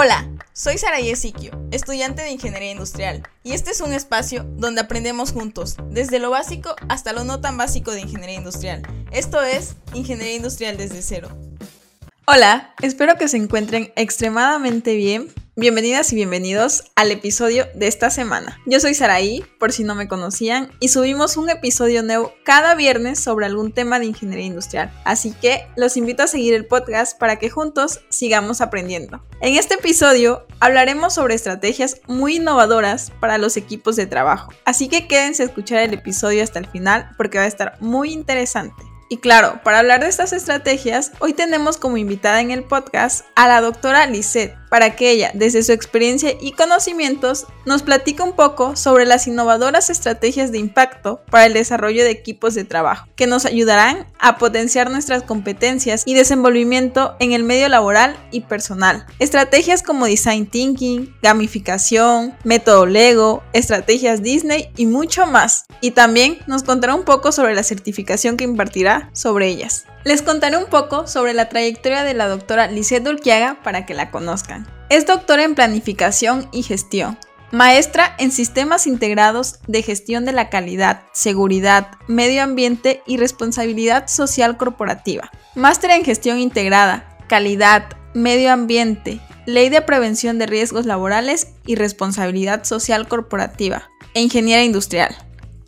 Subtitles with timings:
[0.00, 5.32] Hola, soy Sara Yesiquio, estudiante de Ingeniería Industrial, y este es un espacio donde aprendemos
[5.32, 8.82] juntos, desde lo básico hasta lo no tan básico de Ingeniería Industrial.
[9.10, 11.30] Esto es Ingeniería Industrial desde cero.
[12.28, 15.32] Hola, espero que se encuentren extremadamente bien.
[15.60, 18.60] Bienvenidas y bienvenidos al episodio de esta semana.
[18.64, 23.18] Yo soy Saraí, por si no me conocían, y subimos un episodio nuevo cada viernes
[23.18, 24.92] sobre algún tema de ingeniería industrial.
[25.04, 29.20] Así que los invito a seguir el podcast para que juntos sigamos aprendiendo.
[29.40, 34.52] En este episodio hablaremos sobre estrategias muy innovadoras para los equipos de trabajo.
[34.64, 38.12] Así que quédense a escuchar el episodio hasta el final porque va a estar muy
[38.12, 38.84] interesante.
[39.10, 43.48] Y claro, para hablar de estas estrategias, hoy tenemos como invitada en el podcast a
[43.48, 48.76] la doctora Lisette, para que ella, desde su experiencia y conocimientos, nos platique un poco
[48.76, 53.44] sobre las innovadoras estrategias de impacto para el desarrollo de equipos de trabajo, que nos
[53.44, 59.06] ayudarán a potenciar nuestras competencias y desenvolvimiento en el medio laboral y personal.
[59.18, 65.64] Estrategias como design thinking, gamificación, método Lego, estrategias Disney y mucho más.
[65.80, 69.84] Y también nos contará un poco sobre la certificación que impartirá sobre ellas.
[70.04, 74.10] Les contaré un poco sobre la trayectoria de la doctora Lisette Dulquiaga para que la
[74.10, 74.66] conozcan.
[74.90, 77.18] Es doctora en Planificación y Gestión,
[77.50, 84.56] maestra en Sistemas Integrados de Gestión de la Calidad, Seguridad, Medio Ambiente y Responsabilidad Social
[84.56, 91.74] Corporativa, máster en Gestión Integrada, Calidad, Medio Ambiente, Ley de Prevención de Riesgos Laborales y
[91.74, 95.14] Responsabilidad Social Corporativa, e Ingeniera Industrial.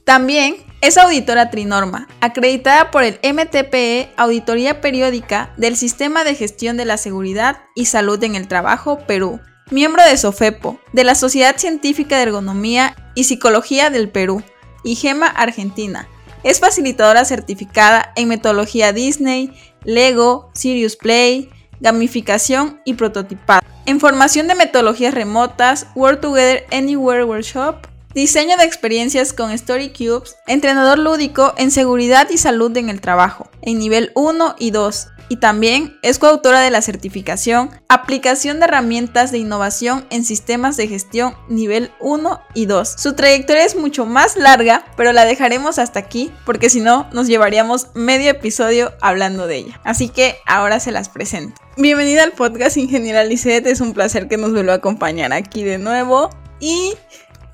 [0.05, 6.87] También es auditora Trinorma, acreditada por el MTPE Auditoría Periódica del Sistema de Gestión de
[6.87, 9.41] la Seguridad y Salud en el Trabajo, Perú.
[9.71, 14.43] Miembro de SOFEPO, de la Sociedad Científica de Ergonomía y Psicología del Perú,
[14.83, 16.09] y GEMA Argentina.
[16.43, 19.53] Es facilitadora certificada en metodología Disney,
[19.85, 21.51] Lego, Sirius Play,
[21.81, 23.61] gamificación y prototipado.
[23.85, 30.35] En formación de metodologías remotas, Work Together Anywhere Workshop, Diseño de experiencias con Story Cubes,
[30.49, 35.09] entrenador lúdico en seguridad y salud en el trabajo, en nivel 1 y 2.
[35.29, 40.89] Y también es coautora de la certificación Aplicación de herramientas de innovación en sistemas de
[40.89, 42.95] gestión nivel 1 y 2.
[42.99, 47.29] Su trayectoria es mucho más larga, pero la dejaremos hasta aquí porque si no nos
[47.29, 49.81] llevaríamos medio episodio hablando de ella.
[49.85, 51.61] Así que ahora se las presento.
[51.77, 55.79] Bienvenida al podcast Ingeniera Lisette, es un placer que nos vuelva a acompañar aquí de
[55.79, 56.31] nuevo.
[56.59, 56.95] Y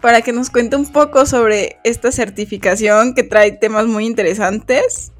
[0.00, 5.12] para que nos cuente un poco sobre esta certificación que trae temas muy interesantes.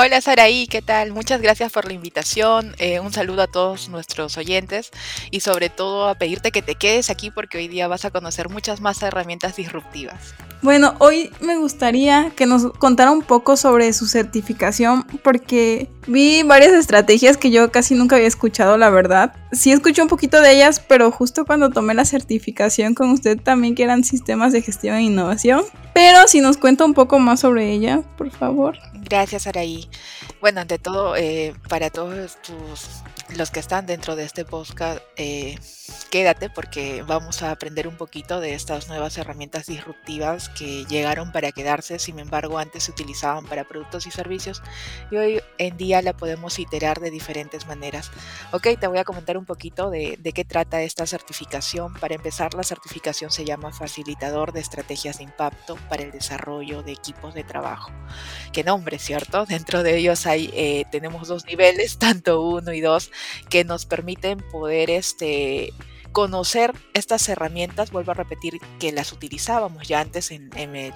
[0.00, 1.10] Hola Saraí, ¿qué tal?
[1.10, 2.72] Muchas gracias por la invitación.
[2.78, 4.92] Eh, un saludo a todos nuestros oyentes
[5.32, 8.48] y sobre todo a pedirte que te quedes aquí porque hoy día vas a conocer
[8.48, 10.36] muchas más herramientas disruptivas.
[10.62, 16.74] Bueno, hoy me gustaría que nos contara un poco sobre su certificación porque vi varias
[16.74, 19.34] estrategias que yo casi nunca había escuchado, la verdad.
[19.50, 23.74] Sí escuché un poquito de ellas, pero justo cuando tomé la certificación con usted también
[23.74, 25.64] que eran sistemas de gestión e innovación.
[25.98, 28.78] Pero si nos cuenta un poco más sobre ella, por favor.
[28.94, 29.90] Gracias, Araí.
[30.40, 33.02] Bueno, ante todo, eh, para todos tus
[33.36, 35.58] los que están dentro de este podcast, eh,
[36.10, 41.52] quédate porque vamos a aprender un poquito de estas nuevas herramientas disruptivas que llegaron para
[41.52, 44.62] quedarse, sin embargo antes se utilizaban para productos y servicios
[45.10, 48.10] y hoy en día la podemos iterar de diferentes maneras.
[48.52, 51.94] Ok, te voy a comentar un poquito de, de qué trata esta certificación.
[51.94, 56.92] Para empezar, la certificación se llama Facilitador de Estrategias de Impacto para el Desarrollo de
[56.92, 57.90] Equipos de Trabajo.
[58.52, 59.44] Qué nombre, ¿cierto?
[59.48, 63.10] Dentro de ellos hay, eh, tenemos dos niveles, tanto uno y dos
[63.48, 65.72] que nos permiten poder este,
[66.12, 67.90] conocer estas herramientas.
[67.90, 70.92] Vuelvo a repetir que las utilizábamos ya antes en, el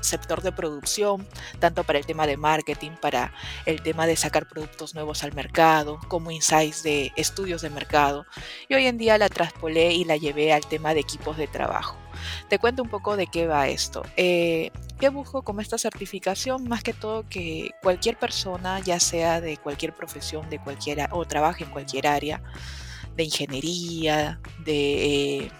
[0.00, 1.26] sector de producción,
[1.58, 3.32] tanto para el tema de marketing, para
[3.66, 8.26] el tema de sacar productos nuevos al mercado, como insights de estudios de mercado.
[8.68, 11.96] Y hoy en día la traspolé y la llevé al tema de equipos de trabajo.
[12.48, 14.02] Te cuento un poco de qué va esto.
[14.16, 16.68] Eh, ¿Qué busco con esta certificación?
[16.68, 21.62] Más que todo que cualquier persona, ya sea de cualquier profesión, de cualquiera, o trabaje
[21.62, 22.42] en cualquier área,
[23.16, 25.50] de ingeniería, de eh,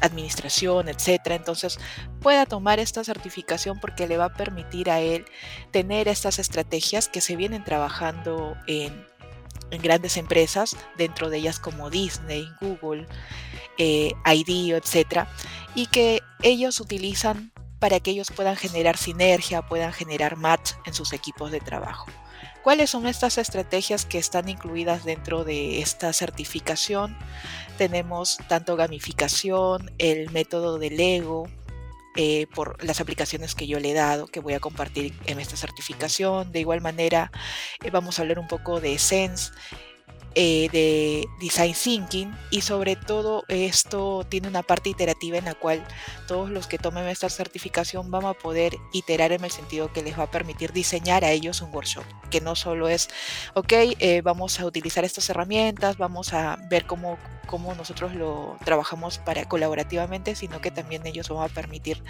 [0.00, 1.78] administración, etcétera, entonces
[2.20, 5.24] pueda tomar esta certificación porque le va a permitir a él
[5.70, 9.06] tener estas estrategias que se vienen trabajando en,
[9.82, 13.06] grandes empresas, dentro de ellas como Disney, Google,
[13.76, 15.28] eh, IDEO, etcétera,
[15.74, 21.12] y que ellos utilizan para que ellos puedan generar sinergia, puedan generar match en sus
[21.12, 22.06] equipos de trabajo.
[22.62, 27.16] ¿Cuáles son estas estrategias que están incluidas dentro de esta certificación?
[27.78, 31.48] Tenemos tanto gamificación, el método del Lego,
[32.16, 35.56] eh, por las aplicaciones que yo le he dado, que voy a compartir en esta
[35.56, 36.50] certificación.
[36.50, 37.30] De igual manera,
[37.84, 39.52] eh, vamos a hablar un poco de Sense,
[40.40, 45.84] eh, de design thinking y sobre todo esto tiene una parte iterativa en la cual
[46.28, 50.16] todos los que tomen esta certificación van a poder iterar en el sentido que les
[50.16, 53.08] va a permitir diseñar a ellos un workshop, que no solo es,
[53.54, 57.18] ok, eh, vamos a utilizar estas herramientas, vamos a ver cómo
[57.48, 62.04] cómo nosotros lo trabajamos para colaborativamente, sino que también ellos van a permitir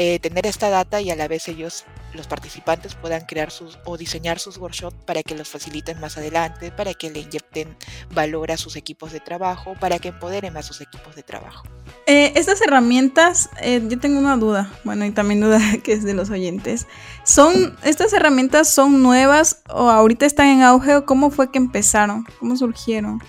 [0.00, 1.84] eh, tener esta data y a la vez ellos,
[2.14, 6.70] los participantes, puedan crear sus o diseñar sus workshops para que los faciliten más adelante,
[6.70, 7.76] para que le inyecten
[8.14, 11.64] valor a sus equipos de trabajo, para que empoderen a sus equipos de trabajo.
[12.06, 16.14] Eh, estas herramientas, eh, yo tengo una duda, bueno, y también duda que es de
[16.14, 16.86] los oyentes.
[17.24, 22.24] ¿Son, estas herramientas son nuevas o ahorita están en auge o cómo fue que empezaron?
[22.38, 23.20] ¿Cómo surgieron?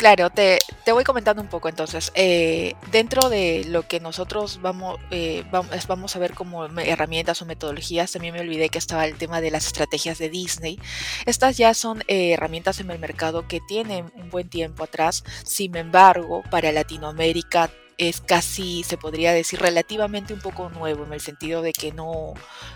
[0.00, 0.58] Claro, te,
[0.90, 2.10] voy comentando un poco entonces.
[2.14, 8.10] Eh, dentro de lo que nosotros vamos, eh, vamos, a ver como herramientas o metodologías,
[8.10, 10.78] también me olvidé que estaba el tema de las estrategias de Disney.
[11.26, 15.22] Estas ya son eh, herramientas en el mercado que tienen un buen tiempo atrás.
[15.44, 17.70] Sin embargo, para Latinoamérica
[18.00, 22.32] es casi, se podría decir, relativamente un poco nuevo, en el sentido de que no,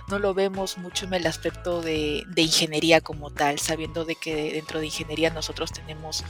[0.06, 4.80] no lo vemos mucho en el aspecto de, ingeniería como tal, sabiendo de que dentro
[4.80, 6.24] de ingeniería nosotros tenemos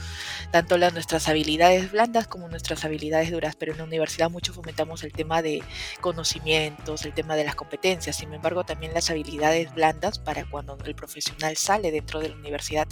[0.49, 5.03] tanto las nuestras habilidades blandas como nuestras habilidades duras, pero en la universidad mucho fomentamos
[5.03, 5.61] el tema de
[5.99, 10.95] conocimientos, el tema de las competencias, sin embargo también las habilidades blandas para cuando el
[10.95, 12.87] profesional sale dentro de la universidad,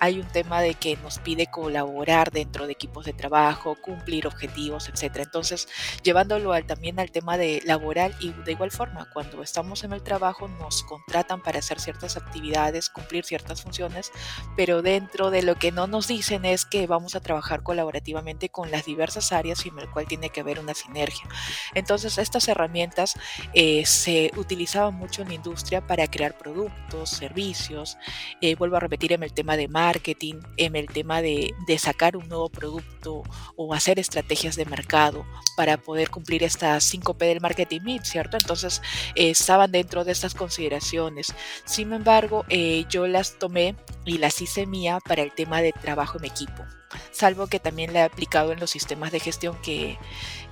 [0.00, 4.88] hay un tema de que nos pide colaborar dentro de equipos de trabajo, cumplir objetivos,
[4.88, 5.22] etcétera.
[5.22, 5.68] Entonces, entonces,
[6.02, 10.48] llevándolo también al tema de laboral y de igual forma, cuando estamos en el trabajo
[10.48, 14.10] nos contratan para hacer ciertas actividades, cumplir ciertas funciones,
[14.56, 18.70] pero dentro de lo que no nos dicen es que vamos a trabajar colaborativamente con
[18.70, 21.28] las diversas áreas y en el cual tiene que haber una sinergia.
[21.74, 23.12] Entonces, estas herramientas
[23.52, 27.98] eh, se utilizaban mucho en la industria para crear productos, servicios,
[28.40, 32.16] eh, vuelvo a repetir en el tema de marketing, en el tema de, de sacar
[32.16, 33.22] un nuevo producto
[33.56, 35.26] o hacer estrategias de mercado
[35.56, 38.36] para poder cumplir estas 5P del marketing mix, ¿cierto?
[38.36, 38.82] Entonces
[39.14, 41.34] eh, estaban dentro de estas consideraciones.
[41.64, 46.18] Sin embargo, eh, yo las tomé y las hice mía para el tema de trabajo
[46.18, 46.64] en equipo
[47.10, 49.98] salvo que también la he aplicado en los sistemas de gestión que,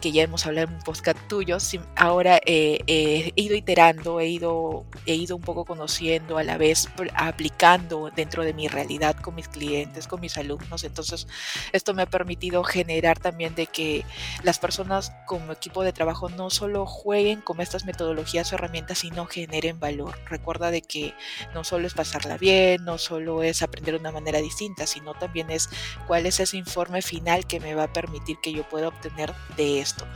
[0.00, 1.56] que ya hemos hablado en un podcast tuyo.
[1.96, 6.88] Ahora eh, he ido iterando, he ido, he ido un poco conociendo, a la vez
[7.14, 10.84] aplicando dentro de mi realidad con mis clientes, con mis alumnos.
[10.84, 11.26] Entonces,
[11.72, 14.04] esto me ha permitido generar también de que
[14.42, 19.26] las personas como equipo de trabajo no solo jueguen con estas metodologías o herramientas, sino
[19.26, 20.18] generen valor.
[20.26, 21.14] Recuerda de que
[21.54, 25.50] no solo es pasarla bien, no solo es aprender de una manera distinta, sino también
[25.50, 25.68] es
[26.06, 29.80] cuál es ese informe final que me va a permitir que yo pueda obtener de
[29.80, 30.06] esto.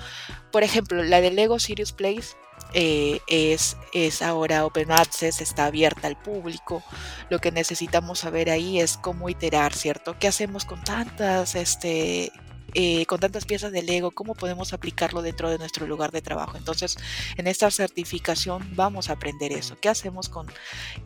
[0.50, 2.36] Por ejemplo, la de Lego Serious Place
[2.72, 6.82] eh, es, es ahora Open Access, está abierta al público.
[7.30, 10.18] Lo que necesitamos saber ahí es cómo iterar, ¿cierto?
[10.18, 12.32] ¿Qué hacemos con tantas este,
[12.78, 16.58] eh, con tantas piezas de Lego, cómo podemos aplicarlo dentro de nuestro lugar de trabajo.
[16.58, 16.98] Entonces,
[17.38, 19.78] en esta certificación vamos a aprender eso.
[19.80, 20.46] ¿Qué hacemos con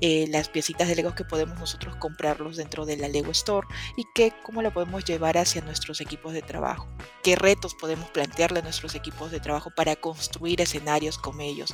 [0.01, 4.05] eh, las piecitas de Lego que podemos nosotros comprarlos dentro de la Lego Store y
[4.17, 6.89] qué, cómo lo podemos llevar hacia nuestros equipos de trabajo?
[7.23, 11.73] ¿Qué retos podemos plantearle a nuestros equipos de trabajo para construir escenarios con ellos?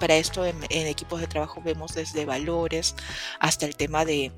[0.00, 2.96] para esto en equipos de trabajo vemos desde valores
[3.38, 4.32] hasta el tema de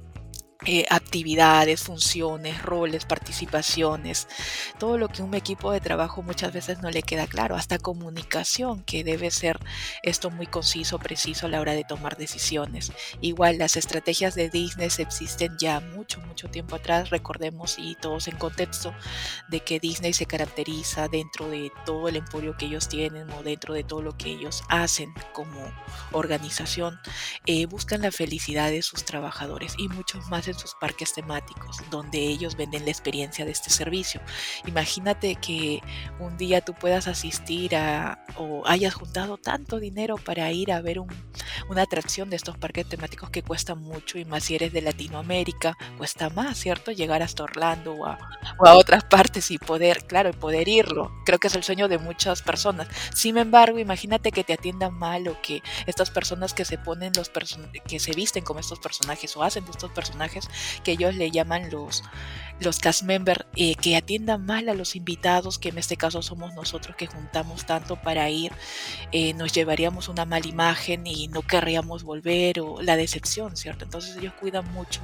[0.65, 4.29] eh, actividades, funciones, roles, participaciones,
[4.79, 8.85] todo lo que un equipo de trabajo muchas veces no le queda claro, hasta comunicación,
[8.85, 9.59] que debe ser
[10.05, 12.93] esto muy conciso, preciso a la hora de tomar decisiones.
[13.21, 18.37] Igual las estrategias de Disney existen ya mucho, mucho tiempo atrás, recordemos y todos en
[18.37, 18.95] contexto
[19.49, 23.75] de que Disney se caracteriza dentro de todo el emporio que ellos tienen o dentro
[23.75, 25.73] de todo lo que ellos hacen como
[26.13, 27.01] organización,
[27.47, 32.57] eh, buscan la felicidad de sus trabajadores y muchos más sus parques temáticos, donde ellos
[32.57, 34.21] venden la experiencia de este servicio.
[34.67, 35.83] Imagínate que
[36.19, 41.01] un día tú puedas asistir a o hayas juntado tanto dinero para ir a ver
[41.69, 45.77] una atracción de estos parques temáticos que cuesta mucho y más si eres de Latinoamérica,
[45.99, 46.93] cuesta más, ¿cierto?
[46.93, 48.19] Llegar hasta Orlando o a,
[48.75, 51.13] otras partes y poder, claro, poder irlo.
[51.25, 52.89] Creo que es el sueño de muchas personas.
[53.15, 57.31] Sin embargo, imagínate que te atiendan mal o que estas personas que se ponen los
[57.87, 60.32] que se visten como estos personajes o hacen de estos personajes
[60.85, 62.03] que ellos le llaman los,
[62.63, 66.55] los cast members, eh, que atiendan mal a los invitados, que en este caso somos
[66.55, 68.53] nosotros que juntamos tanto para ir,
[69.11, 73.85] eh, nos llevaríamos una mala imagen y no querríamos volver o la decepción, ¿cierto?
[73.85, 75.01] Entonces ellos cuidan mucho,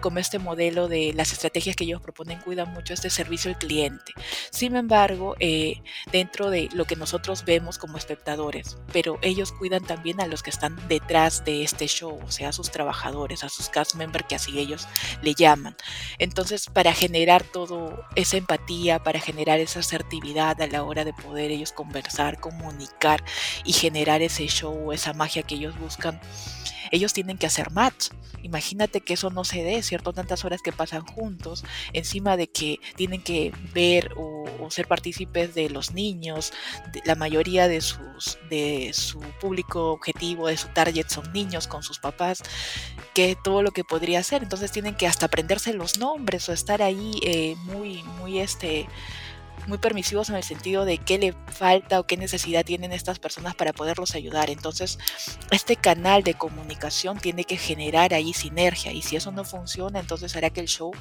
[0.00, 4.12] como este modelo de las estrategias que ellos proponen, cuidan mucho este servicio al cliente.
[4.50, 10.20] Sin embargo, eh, dentro de lo que nosotros vemos como espectadores, pero ellos cuidan también
[10.20, 13.68] a los que están detrás de este show, o sea, a sus trabajadores, a sus
[13.68, 14.88] cast members que así ellos
[15.22, 15.76] le llaman.
[16.18, 21.50] Entonces, para generar todo esa empatía, para generar esa asertividad a la hora de poder
[21.50, 23.24] ellos conversar, comunicar
[23.64, 26.20] y generar ese show, esa magia que ellos buscan,
[26.90, 28.10] ellos tienen que hacer match.
[28.42, 30.12] Imagínate que eso no se dé, ¿cierto?
[30.12, 35.68] Tantas horas que pasan juntos, encima de que tienen que ver o, ser partícipes de
[35.68, 36.52] los niños,
[37.04, 41.98] la mayoría de, sus, de su público objetivo, de su target son niños con sus
[41.98, 42.42] papás,
[43.14, 44.43] que todo lo que podría hacer.
[44.44, 48.86] Entonces tienen que hasta aprenderse los nombres o estar ahí eh, muy, muy este
[49.66, 53.54] muy permisivos en el sentido de qué le falta o qué necesidad tienen estas personas
[53.54, 54.50] para poderlos ayudar.
[54.50, 54.98] Entonces,
[55.50, 60.36] este canal de comunicación tiene que generar ahí sinergia y si eso no funciona, entonces
[60.36, 60.92] hará que el show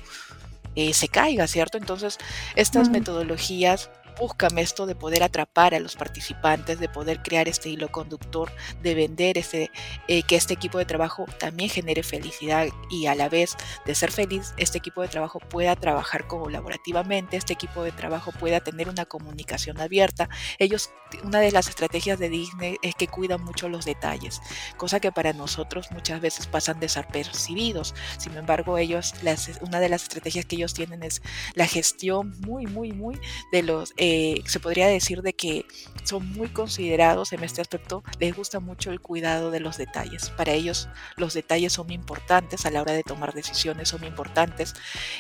[0.76, 1.78] eh, se caiga, ¿cierto?
[1.78, 2.18] Entonces,
[2.56, 7.92] estas metodologías buscan esto de poder atrapar a los participantes, de poder crear este hilo
[7.92, 8.52] conductor,
[8.82, 9.72] de vender este,
[10.08, 13.56] eh, que este equipo de trabajo también genere felicidad y a la vez
[13.86, 18.60] de ser feliz, este equipo de trabajo pueda trabajar colaborativamente, este equipo de trabajo pueda
[18.60, 20.30] tener una comunicación abierta.
[20.60, 20.92] Ellos,
[21.24, 24.42] una de las estrategias de Disney es que cuidan mucho los detalles,
[24.78, 27.94] cosa que para nosotros muchas veces pasan desapercibidos.
[28.18, 29.14] Sin embargo, ellos,
[29.62, 31.22] una de las estrategias que ellos tienen es
[31.56, 33.20] la gestión muy, muy, muy
[33.52, 35.66] de los eh, se podría decir de que
[36.04, 40.30] son muy considerados en este aspecto, les gusta mucho el cuidado de los detalles.
[40.32, 44.74] Para ellos los detalles son importantes a la hora de tomar decisiones, son importantes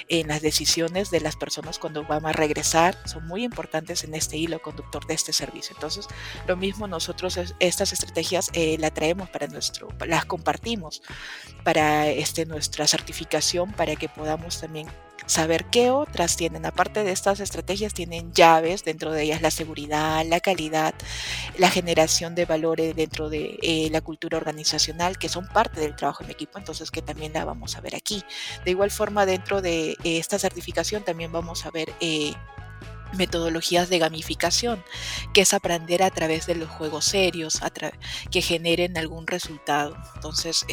[0.09, 4.35] en las decisiones de las personas cuando van a regresar, son muy importantes en este
[4.35, 5.73] hilo conductor de este servicio.
[5.77, 6.09] Entonces,
[6.45, 11.01] lo mismo nosotros estas estrategias eh, las traemos para nuestro, las compartimos
[11.63, 14.87] para este, nuestra certificación para que podamos también
[15.25, 16.65] saber qué otras tienen.
[16.65, 20.93] Aparte de estas estrategias, tienen llaves, dentro de ellas la seguridad, la calidad,
[21.57, 26.23] la generación de valores dentro de eh, la cultura organizacional, que son parte del trabajo
[26.23, 28.23] en equipo, entonces que también la vamos a ver aquí.
[28.65, 31.93] De igual forma, dentro de eh, esta certificación también vamos a ver...
[31.99, 32.33] Eh,
[33.13, 34.83] metodologías de gamificación,
[35.33, 37.59] que es aprender a través de los juegos serios,
[38.31, 39.95] que generen algún resultado.
[40.15, 40.65] Entonces,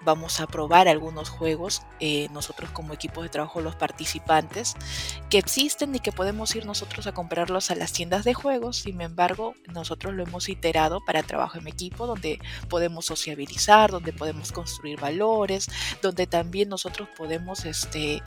[0.00, 4.74] vamos a probar algunos juegos, eh, nosotros como equipo de trabajo, los participantes,
[5.28, 8.78] que existen y que podemos ir nosotros a comprarlos a las tiendas de juegos.
[8.78, 12.38] Sin embargo, nosotros lo hemos iterado para trabajo en equipo, donde
[12.68, 15.68] podemos sociabilizar, donde podemos construir valores,
[16.00, 18.22] donde también nosotros podemos este,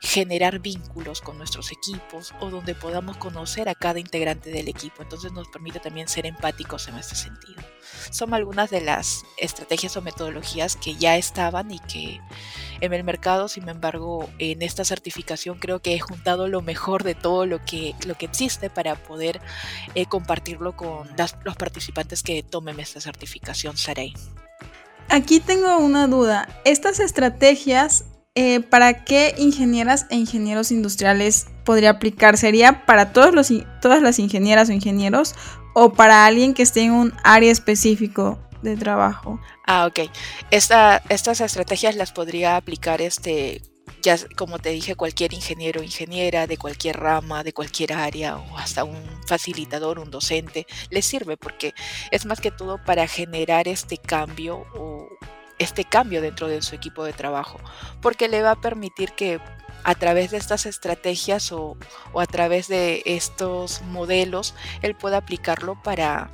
[0.00, 5.02] generar vínculos con nuestros equipos o donde podamos conocer a cada integrante del equipo.
[5.02, 7.62] Entonces nos permite también ser empáticos en este sentido.
[8.10, 12.20] Son algunas de las estrategias o metodologías que ya estaban y que
[12.80, 17.14] en el mercado, sin embargo, en esta certificación creo que he juntado lo mejor de
[17.14, 19.40] todo lo que, lo que existe para poder
[19.94, 21.08] eh, compartirlo con
[21.44, 24.14] los participantes que tomen esta certificación, Sarey.
[25.08, 26.48] Aquí tengo una duda.
[26.64, 28.04] Estas estrategias,
[28.34, 32.36] eh, ¿para qué ingenieras e ingenieros industriales podría aplicar?
[32.36, 35.34] ¿Sería para todos los, todas las ingenieras o ingenieros
[35.74, 39.40] o para alguien que esté en un área específico de trabajo?
[39.66, 40.10] Ah, ok.
[40.50, 43.62] estas estrategias las podría aplicar este,
[44.02, 48.58] ya como te dije, cualquier ingeniero o ingeniera de cualquier rama, de cualquier área o
[48.58, 51.72] hasta un facilitador, un docente, le sirve porque
[52.10, 54.93] es más que todo para generar este cambio o
[55.58, 57.58] este cambio dentro de su equipo de trabajo,
[58.00, 59.40] porque le va a permitir que
[59.84, 61.76] a través de estas estrategias o,
[62.12, 66.30] o a través de estos modelos, él pueda aplicarlo para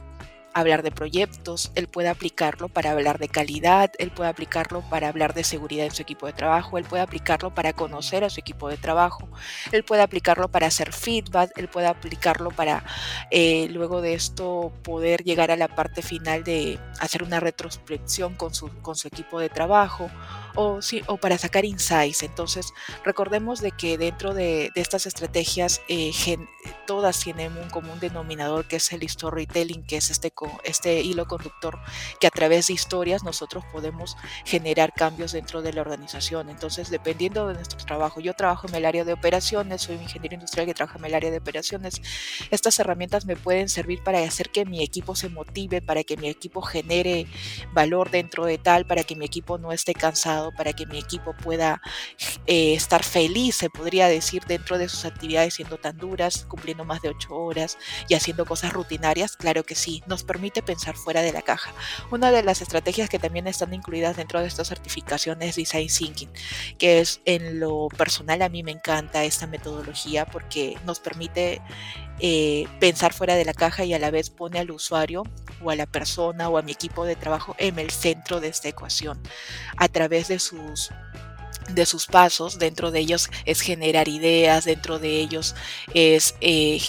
[0.54, 5.34] hablar de proyectos, él puede aplicarlo para hablar de calidad, él puede aplicarlo para hablar
[5.34, 8.68] de seguridad en su equipo de trabajo, él puede aplicarlo para conocer a su equipo
[8.68, 9.28] de trabajo,
[9.72, 12.84] él puede aplicarlo para hacer feedback, él puede aplicarlo para
[13.30, 18.54] eh, luego de esto poder llegar a la parte final de hacer una retrospección con
[18.54, 20.10] su, con su equipo de trabajo
[20.54, 22.22] o, sí, o para sacar insights.
[22.22, 22.72] Entonces,
[23.04, 26.12] recordemos de que dentro de, estas estrategias eh,
[26.86, 30.32] todas tienen un común denominador que es el storytelling, que es este,
[30.64, 31.78] este hilo conductor
[32.18, 36.48] que a través de historias nosotros podemos generar cambios dentro de la organización.
[36.48, 40.34] Entonces, dependiendo de nuestro trabajo, yo trabajo en el área de operaciones, soy un ingeniero
[40.34, 42.00] industrial que trabaja en el área de operaciones,
[42.50, 46.28] estas herramientas me pueden servir para hacer que mi equipo se motive, para que mi
[46.28, 47.26] equipo genere
[47.72, 51.34] valor dentro de tal, para que mi equipo no esté cansado para que mi equipo
[51.34, 51.80] pueda
[52.46, 57.02] eh, estar feliz, se podría decir, dentro de sus actividades siendo tan duras, cumpliendo más
[57.02, 57.78] de ocho horas
[58.08, 59.36] y haciendo cosas rutinarias?
[59.36, 61.72] Claro que sí, nos permite pensar fuera de la caja.
[62.10, 66.30] Una de las estrategias que también están incluidas dentro de esta certificación es Design Thinking,
[66.78, 71.60] que es en lo personal a mí me encanta esta metodología porque nos permite
[72.20, 75.24] eh, pensar fuera de la caja y a la vez pone al usuario
[75.62, 78.68] o a la persona o a mi equipo de trabajo en el centro de esta
[78.68, 79.20] ecuación
[79.76, 80.90] a través de sus
[81.74, 85.54] de sus pasos, dentro de ellos es generar ideas, dentro de ellos
[85.94, 86.80] es eh,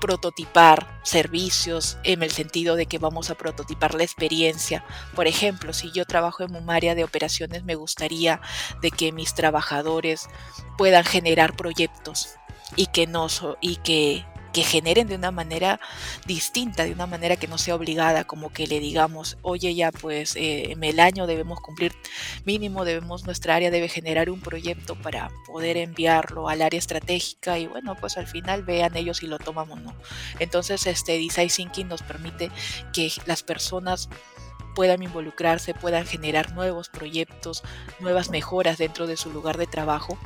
[0.00, 4.84] prototipar servicios en el sentido de que vamos a prototipar la experiencia.
[5.14, 8.40] Por ejemplo, si yo trabajo en un área de operaciones, me gustaría
[8.82, 10.28] de que mis trabajadores
[10.76, 12.34] puedan generar proyectos
[12.74, 13.28] y que no
[13.60, 14.24] y que
[14.56, 15.80] que generen de una manera
[16.24, 20.34] distinta, de una manera que no sea obligada, como que le digamos, oye ya pues
[20.34, 21.92] eh, en el año debemos cumplir
[22.46, 27.66] mínimo, debemos, nuestra área debe generar un proyecto para poder enviarlo al área estratégica y
[27.66, 29.94] bueno, pues al final vean ellos si lo tomamos o no.
[30.38, 32.50] Entonces este Design Thinking nos permite
[32.94, 34.08] que las personas
[34.74, 37.62] puedan involucrarse, puedan generar nuevos proyectos,
[38.00, 40.18] nuevas mejoras dentro de su lugar de trabajo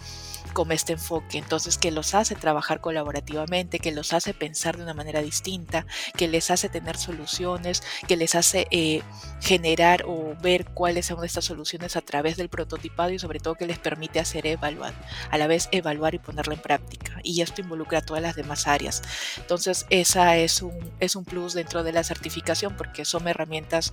[0.50, 1.38] con este enfoque.
[1.38, 6.28] Entonces, que los hace trabajar colaborativamente, que los hace pensar de una manera distinta, que
[6.28, 9.02] les hace tener soluciones, que les hace eh,
[9.40, 13.66] generar o ver cuáles son estas soluciones a través del prototipado y sobre todo que
[13.66, 14.95] les permite hacer evaluar,
[15.30, 17.21] a la vez evaluar y ponerla en práctica.
[17.23, 19.02] Y esto involucra a todas las demás áreas.
[19.37, 23.92] Entonces, esa es un, es un plus dentro de la certificación porque son herramientas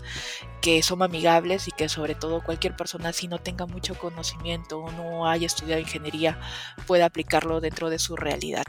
[0.62, 4.92] que son amigables y que sobre todo cualquier persona si no tenga mucho conocimiento o
[4.92, 6.40] no haya estudiado ingeniería
[6.86, 8.66] pueda aplicarlo dentro de su realidad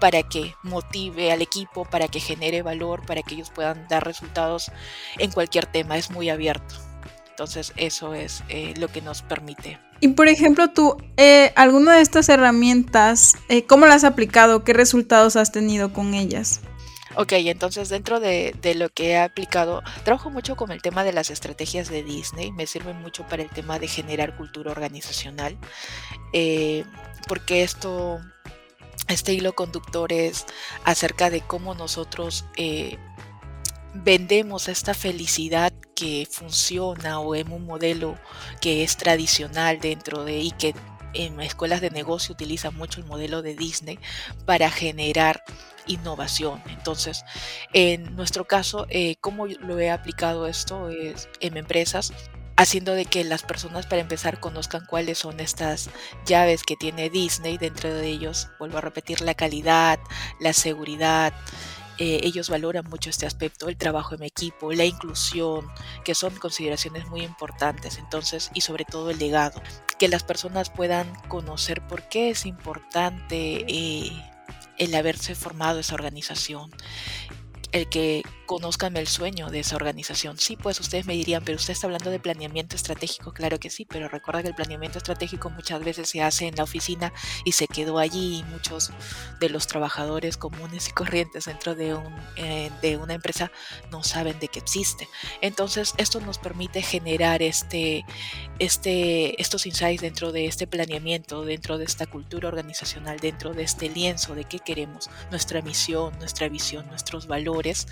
[0.00, 4.70] para que motive al equipo, para que genere valor, para que ellos puedan dar resultados
[5.18, 5.96] en cualquier tema.
[5.96, 6.74] Es muy abierto.
[7.30, 9.78] Entonces eso es eh, lo que nos permite.
[10.00, 14.64] Y por ejemplo, tú, eh, ¿alguna de estas herramientas, eh, cómo las has aplicado?
[14.64, 16.60] ¿Qué resultados has tenido con ellas?
[17.20, 21.30] Ok, entonces dentro de, lo que he aplicado, trabajo mucho con el tema de las
[21.30, 25.56] estrategias de Disney, me sirven mucho para el tema de generar cultura organizacional,
[26.32, 26.84] eh,
[27.28, 28.20] porque esto,
[29.06, 30.46] este hilo conductor es
[30.84, 32.98] acerca de cómo nosotros eh,
[33.94, 38.16] vendemos esta felicidad que funciona o en un modelo
[38.60, 40.74] que es tradicional dentro de y que
[41.14, 43.98] en escuelas de negocio utilizan mucho el modelo de Disney
[44.44, 45.42] para generar
[45.86, 46.62] innovación.
[46.68, 47.24] Entonces,
[47.72, 50.90] en nuestro caso, eh, ¿cómo lo he aplicado esto?
[50.90, 52.12] Es en empresas
[52.58, 55.90] haciendo de que las personas para empezar conozcan cuáles son estas
[56.26, 60.00] llaves que tiene Disney, dentro de ellos, vuelvo a repetir, la calidad,
[60.40, 61.32] la seguridad,
[61.98, 65.68] eh, ellos valoran mucho este aspecto, el trabajo en equipo, la inclusión,
[66.04, 69.62] que son consideraciones muy importantes, entonces, y sobre todo el legado,
[69.96, 74.10] que las personas puedan conocer por qué es importante eh,
[74.78, 76.72] el haberse formado esa organización,
[77.70, 80.38] el que conozcan el sueño de esa organización.
[80.38, 83.32] Sí, pues ustedes me dirían, pero usted está hablando de planeamiento estratégico.
[83.34, 86.62] Claro que sí, pero recuerda que el planeamiento estratégico muchas veces se hace en la
[86.62, 87.12] oficina
[87.44, 88.90] y se quedó allí y muchos
[89.38, 91.94] de los trabajadores comunes y corrientes dentro de,
[92.36, 93.52] eh, una empresa
[93.90, 95.08] no saben de que existe.
[95.42, 98.06] Entonces, esto nos permite generar este,
[98.58, 103.90] este, estos insights dentro de este planeamiento, dentro de esta cultura organizacional, dentro de este
[103.90, 107.86] lienzo de qué queremos, nuestra misión, nuestra visión, nuestros valores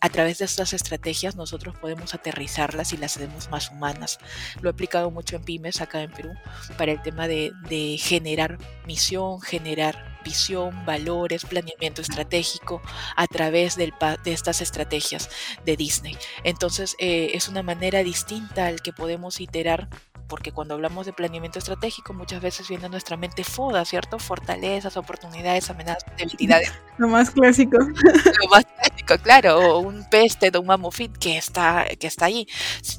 [0.00, 4.18] a través de estas estrategias nosotros podemos aterrizarlas y las hacemos más humanas.
[4.60, 6.32] Lo he aplicado mucho en pymes acá en Perú
[6.76, 7.52] para el tema de,
[7.98, 12.82] generar misión, generar visión, valores, planeamiento estratégico
[13.16, 13.92] a través de
[14.24, 15.30] estas estrategias
[15.64, 16.16] de Disney.
[16.44, 19.88] Entonces eh, es una manera distinta al que podemos iterar
[20.28, 24.18] porque cuando hablamos de planeamiento estratégico muchas veces viene a nuestra mente FODA, ¿cierto?
[24.18, 26.72] Fortalezas, oportunidades, amenazas, debilidades.
[26.98, 27.78] Lo más clásico.
[27.78, 32.46] Lo más clásico, claro, o un peste o un mamofit que está, que está ahí,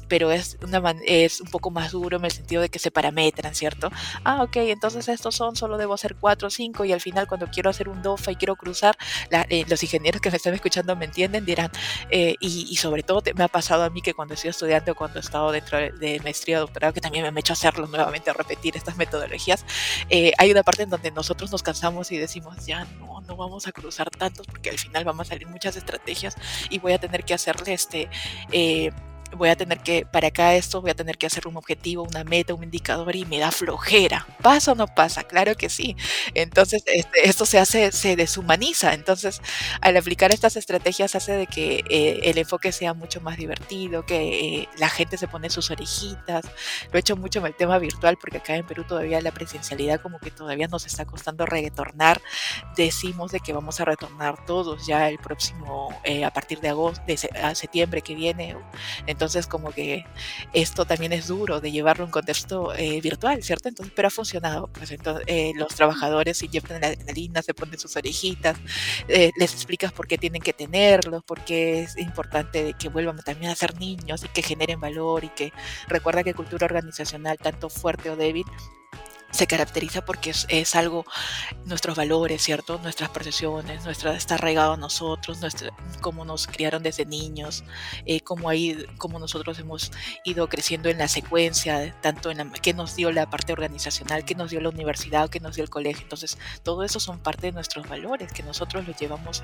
[0.08, 3.54] pero es, una es un poco más duro en el sentido de que se parametran,
[3.54, 3.90] ¿cierto?
[4.24, 7.46] Ah, ok, entonces estos son, solo debo hacer cuatro o cinco y al final cuando
[7.48, 8.96] quiero hacer un DOFA y quiero cruzar,
[9.30, 11.70] eh, los ingenieros que me están escuchando me entienden, dirán,
[12.10, 15.18] eh, y, sobre todo me ha pasado a mí que cuando estoy estudiante o cuando
[15.18, 18.76] he estado dentro de maestría o doctorado, que también me han hecho hacerlo nuevamente, repetir
[18.76, 19.64] estas metodologías,
[20.08, 23.66] eh, hay una parte en donde nosotros nos cansamos y decimos, ya no, no vamos
[23.66, 26.36] a cruzar tantos porque al final vamos a salir muchas estrategias
[26.68, 28.08] y voy a tener que hacerle este...
[28.52, 28.90] Eh,
[29.36, 32.24] voy a tener que, para acá esto, voy a tener que hacer un objetivo, una
[32.24, 34.26] meta, un indicador y me da flojera.
[34.42, 35.24] ¿Pasa o no pasa?
[35.24, 35.96] Claro que sí.
[36.34, 38.94] Entonces, este, esto se hace, se deshumaniza.
[38.94, 39.40] Entonces,
[39.80, 44.62] al aplicar estas estrategias hace de que eh, el enfoque sea mucho más divertido, que
[44.62, 46.44] eh, la gente se pone sus orejitas.
[46.90, 50.00] Lo he hecho mucho en el tema virtual porque acá en Perú todavía la presencialidad
[50.00, 52.20] como que todavía nos está costando retornar.
[52.76, 57.02] Decimos de que vamos a retornar todos ya el próximo, eh, a partir de agosto,
[57.06, 57.16] de
[57.54, 58.56] septiembre que viene.
[59.06, 60.04] Entonces, como que
[60.52, 63.68] esto también es duro de llevarlo a un contexto eh, virtual, ¿cierto?
[63.68, 64.68] Entonces, pero ha funcionado.
[64.68, 68.56] Pues entonces, eh, los trabajadores se inyectan la adrenalina, se ponen sus orejitas,
[69.08, 73.50] eh, les explicas por qué tienen que tenerlos, por qué es importante que vuelvan también
[73.50, 75.52] a ser niños y que generen valor y que
[75.88, 78.46] recuerda que cultura organizacional, tanto fuerte o débil,
[79.30, 81.04] se caracteriza porque es, algo,
[81.64, 82.78] nuestros valores, ¿cierto?
[82.82, 87.64] Nuestras percepciones, nuestra, está arraigado a nosotros, nuestra, cómo nos criaron desde niños,
[88.06, 89.92] eh, cómo, ahí, cómo nosotros hemos
[90.24, 94.34] ido creciendo en la secuencia, tanto en la, que nos dio la parte organizacional, que
[94.34, 96.02] nos dio la universidad, que nos dio el colegio.
[96.02, 99.42] Entonces, todo eso son parte de nuestros valores, que nosotros los llevamos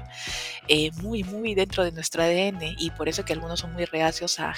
[0.68, 4.40] eh, muy, muy dentro de nuestro ADN y por eso que algunos son muy reacios
[4.40, 4.55] a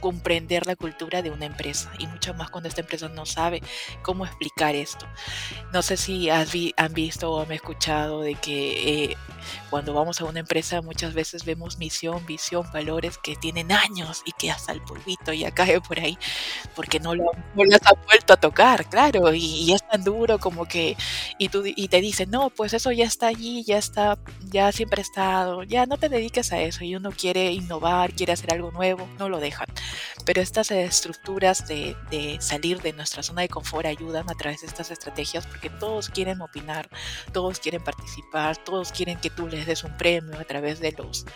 [0.00, 3.62] comprender la cultura de una empresa y mucho más cuando esta empresa no sabe
[4.02, 5.06] cómo explicar esto.
[5.72, 9.16] No sé si has han visto o han escuchado de que eh,
[9.70, 14.32] cuando vamos a una empresa muchas veces vemos misión, visión, valores que tienen años y
[14.32, 16.18] que hasta el polvito ya cae por ahí
[16.74, 20.66] porque no, lo, no las han vuelto a tocar, claro, y, es tan duro como
[20.66, 20.96] que,
[21.38, 24.18] y, tú, y te dicen, no, pues eso ya está allí, ya está,
[24.50, 28.32] ya siempre ha estado, ya no te dediques a eso y uno quiere innovar, quiere
[28.32, 29.66] hacer algo nuevo, no lo dejan.
[30.24, 31.96] Pero estas estructuras de,
[32.40, 36.40] salir de nuestra zona de confort ayudan a través de estas estrategias porque todos quieren
[36.40, 36.88] opinar,
[37.32, 41.26] todos quieren participar, todos quieren que tú les des un premio a través de los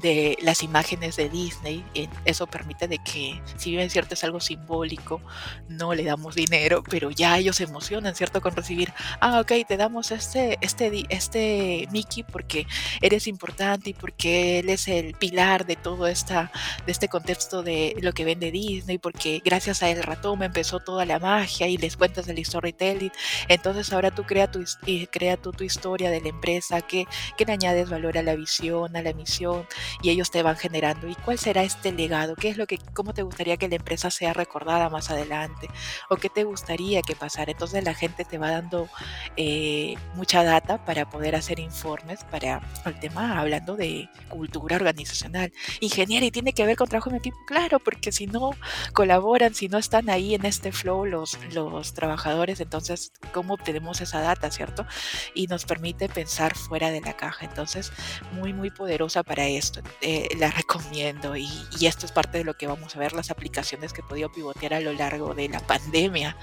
[0.00, 1.84] de las imágenes de Disney.
[2.24, 5.20] Eso permite de que, si bien cierto es algo simbólico,
[5.68, 8.40] no le damos dinero, pero ya ellos se emocionan, ¿cierto?
[8.40, 12.66] Con recibir, ah, ok, te damos este, este, este Mickey porque
[13.00, 16.50] eres importante y porque él es el pilar de todo esta,
[16.86, 20.80] de este contexto de lo que vende Disney, porque gracias a el ratón me empezó
[20.80, 23.12] toda la magia y les cuentas del storytelling.
[23.48, 24.64] Entonces ahora tú crea tu,
[25.10, 28.96] crea tu, tu historia de la empresa, que, que le añades valor a la visión,
[28.96, 29.66] a la misión,
[30.02, 31.08] y ellos te van generando.
[31.08, 32.34] ¿Y cuál será este legado?
[32.36, 35.68] ¿Qué es lo que, cómo te gustaría que la empresa sea recordada más adelante?
[36.08, 37.52] ¿O qué te gustaría que pasara?
[37.52, 38.88] Entonces la gente te va dando
[39.36, 45.52] eh, mucha data para poder hacer informes para el tema hablando de cultura organizacional.
[45.80, 48.50] Ingeniería y tiene que ver con trabajo en equipo, claro, porque si no
[48.92, 54.20] colaboran, si no están ahí en este flow los, los trabajadores, entonces, ¿cómo obtenemos esa
[54.20, 54.86] data, cierto?
[55.34, 57.44] Y nos permite pensar fuera de la caja.
[57.44, 57.92] Entonces,
[58.32, 59.80] muy, muy poderosa para esto.
[60.00, 61.48] Eh, la recomiendo y,
[61.82, 64.74] esto es parte de lo que vamos a ver, las aplicaciones que he podido pivotear
[64.74, 66.36] a lo largo de la pandemia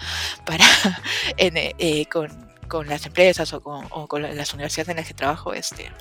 [0.46, 0.66] para
[1.38, 2.30] eh, con,
[2.68, 5.54] con, las empresas o con, o con, las universidades en las que trabajo.
[5.54, 5.92] Este,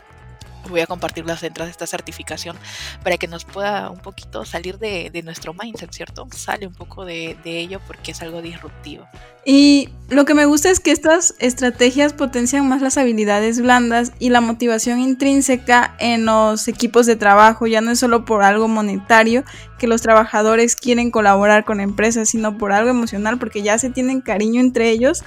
[0.68, 2.56] voy a compartirlas dentro de esta certificación
[3.02, 6.28] para que nos pueda un poquito salir de, nuestro mindset, ¿cierto?
[6.34, 9.04] Sale un poco de, ello porque es algo disruptivo.
[9.44, 14.28] Y lo que me gusta es que estas estrategias potencian más las habilidades blandas y
[14.28, 17.66] la motivación intrínseca en los equipos de trabajo.
[17.66, 19.44] Ya no es solo por algo monetario
[19.78, 24.20] que los trabajadores quieren colaborar con empresas, sino por algo emocional porque ya se tienen
[24.20, 25.24] cariño entre ellos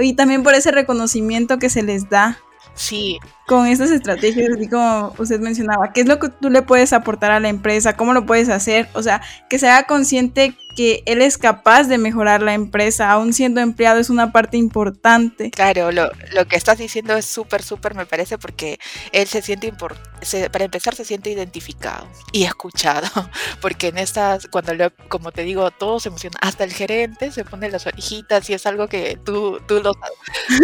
[0.00, 2.38] y también por ese reconocimiento que se les da
[2.74, 3.18] Sí.
[3.52, 7.32] Con estas estrategias, así como usted mencionaba, ¿qué es lo que tú le puedes aportar
[7.32, 7.98] a la empresa?
[7.98, 8.88] ¿Cómo lo puedes hacer?
[8.94, 13.32] O sea, que se haga consciente que él es capaz de mejorar la empresa, aún
[13.32, 15.50] siendo empleado es una parte importante.
[15.50, 18.78] Claro, lo, lo que estás diciendo es súper, súper, me parece, porque
[19.12, 23.08] él se siente, para empezar, se siente identificado y escuchado,
[23.60, 27.44] porque en estas, cuando lo, como te digo, todos se emocionan, hasta el gerente se
[27.44, 29.92] pone las orejitas y es algo que tú, tú lo,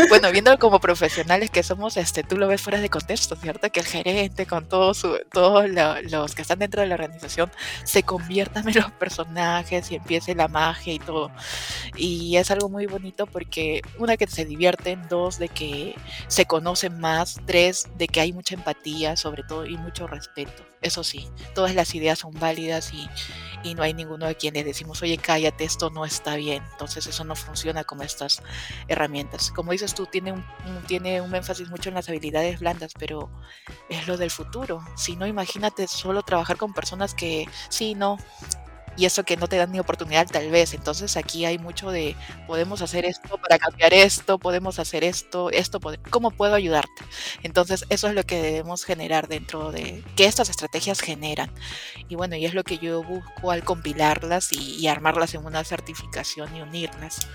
[0.09, 3.71] bueno, viendo como profesionales que somos, este, tú lo ves fuera de contexto, ¿cierto?
[3.71, 5.69] Que el gerente con todos todos
[6.11, 7.51] los que están dentro de la organización
[7.85, 11.31] se conviertan en los personajes y empiece la magia y todo.
[11.97, 15.95] Y es algo muy bonito porque una que se divierten, dos de que
[16.29, 20.65] se conocen más, tres de que hay mucha empatía sobre todo y mucho respeto.
[20.81, 23.09] Eso sí, todas las ideas son válidas y,
[23.63, 26.63] y no hay ninguno a quien le decimos, oye, cállate, esto no está bien.
[26.73, 28.43] Entonces eso no funciona con estas
[28.87, 29.51] herramientas.
[29.51, 30.45] Como dices tú, tiene un,
[30.87, 33.31] tiene un énfasis mucho en las habilidades blandas, pero
[33.89, 34.85] es lo del futuro.
[34.97, 38.19] Si no, imagínate solo trabajar con personas que, sí, no,
[38.99, 40.75] y eso que no te dan ni oportunidad tal vez.
[40.75, 45.79] Entonces aquí hay mucho de podemos hacer esto para cambiar esto, podemos hacer esto, esto,
[46.11, 47.05] ¿cómo puedo ayudarte?
[47.45, 51.51] Entonces eso es lo que debemos generar dentro de que estas estrategias generan.
[52.09, 55.63] Y bueno, y es lo que yo busco al compilarlas y, y armarlas en una
[55.63, 57.29] certificación y unirlas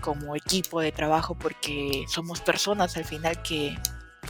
[0.00, 3.76] como equipo de trabajo porque somos personas al final que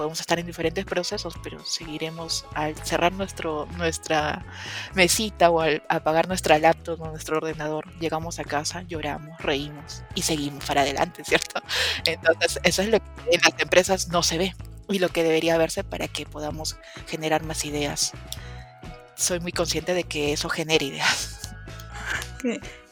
[0.00, 4.46] podemos estar en diferentes procesos, pero seguiremos al cerrar nuestro, nuestra
[4.94, 10.22] mesita o al apagar nuestra laptop o nuestro ordenador, llegamos a casa, lloramos, reímos y
[10.22, 11.60] seguimos para adelante, ¿cierto?
[12.06, 14.54] Entonces, eso es lo que en las empresas no se ve
[14.88, 18.12] y lo que debería verse para que podamos generar más ideas.
[19.16, 21.40] Soy muy consciente de que eso genera ideas.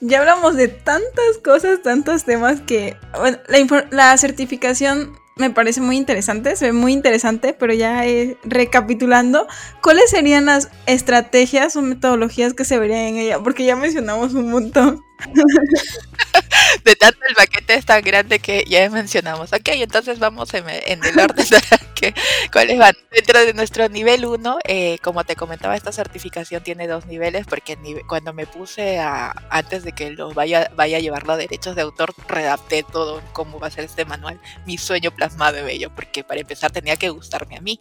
[0.02, 5.96] Ya hablamos de tantas cosas, tantos temas que, bueno, la, la certificación me parece muy
[5.96, 9.46] interesante, se ve muy interesante, pero ya eh, recapitulando,
[9.82, 13.38] ¿cuáles serían las estrategias o metodologías que se verían en ella?
[13.38, 15.07] Porque ya mencionamos un montón.
[16.84, 19.52] de tanto el paquete es tan grande que ya mencionamos.
[19.52, 21.46] Ok, entonces vamos en, el orden
[21.94, 22.14] que,
[22.52, 22.94] cuáles van.
[23.10, 27.76] Dentro de nuestro nivel 1, eh, como te comentaba, esta certificación tiene dos niveles porque
[28.06, 31.82] cuando me puse a, antes de que lo vaya, vaya a llevarlo a derechos de
[31.82, 36.24] autor, redacté todo cómo va a ser este manual, mi sueño plasmado de bello, porque
[36.24, 37.80] para empezar tenía que gustarme a mí,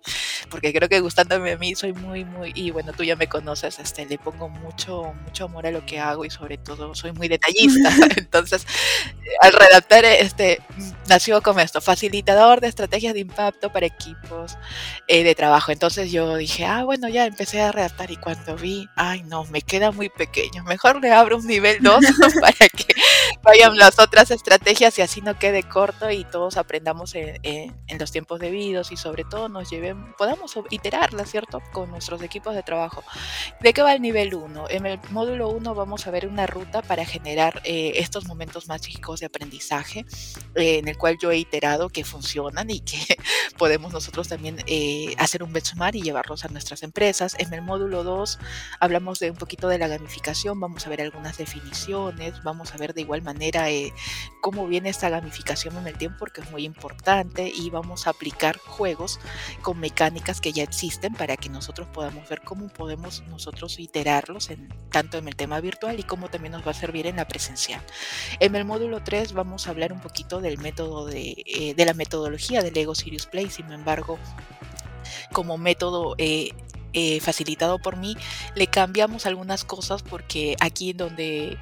[0.50, 3.80] porque creo que gustándome a mí soy muy, muy, y bueno, tú ya me conoces,
[3.80, 7.27] este, le pongo mucho, mucho amor a lo que hago y sobre todo soy muy
[7.28, 7.92] detallista.
[8.18, 8.66] Entonces,
[9.42, 10.60] al redactar este,
[11.08, 14.58] nació como esto, facilitador de estrategias de impacto para equipos
[15.08, 15.72] eh, de trabajo.
[15.72, 19.62] Entonces yo dije, ah, bueno, ya empecé a redactar y cuando vi, ay no, me
[19.62, 22.06] queda muy pequeño, mejor le abro un nivel 2
[22.42, 22.94] para que
[23.42, 28.12] vayan las otras estrategias y así no quede corto y todos aprendamos en, en los
[28.12, 31.62] tiempos debidos y sobre todo nos lleven, podamos iterarla, ¿cierto?
[31.72, 33.04] Con nuestros equipos de trabajo.
[33.62, 34.70] ¿De qué va el nivel 1?
[34.70, 39.20] En el módulo 1 vamos a ver una ruta para generar eh, estos momentos mágicos
[39.20, 40.06] de aprendizaje
[40.56, 42.98] eh, en el cual yo he iterado que funcionan y que
[43.58, 47.36] podemos nosotros también eh, hacer un benchmark y llevarlos a nuestras empresas.
[47.40, 48.40] En el módulo 2
[48.80, 52.94] hablamos de un poquito de la gamificación, vamos a ver algunas definiciones, vamos a ver
[52.94, 53.68] de igual manera
[54.42, 58.58] cómo viene esta gamificación en el tiempo porque es muy importante y vamos a aplicar
[58.58, 59.20] juegos
[59.62, 64.70] con mecánicas que ya existen para que nosotros podamos ver cómo podemos nosotros iterarlos en,
[64.92, 67.82] tanto en el tema virtual y cómo también nos va a servir en la presencial.
[68.40, 71.94] En el módulo 3 vamos a hablar un poquito del método de, eh, de la
[71.94, 74.18] metodología del Lego Serious Play, sin embargo,
[75.32, 76.52] como método eh,
[76.94, 78.16] eh, facilitado por mí,
[78.56, 81.58] le cambiamos algunas cosas porque aquí donde